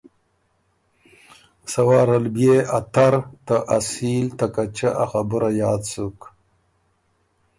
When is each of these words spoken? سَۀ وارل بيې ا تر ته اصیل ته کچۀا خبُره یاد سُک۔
سَۀ 1.71 1.81
وارل 1.87 2.25
بيې 2.35 2.57
ا 2.77 2.79
تر 2.93 3.13
ته 3.45 3.55
اصیل 3.77 4.25
ته 4.37 4.45
کچۀا 4.55 4.91
خبُره 5.11 5.49
یاد 5.61 5.81
سُک۔ 5.91 6.19